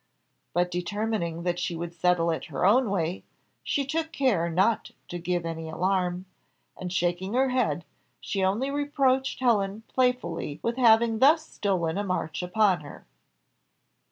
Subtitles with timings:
[0.55, 3.23] But, determining that she would settle it her own way,
[3.61, 6.25] she took care not to give any alarm,
[6.75, 7.85] and shaking her head,
[8.19, 13.05] she only reproached Helen playfully with having thus stolen a march upon her.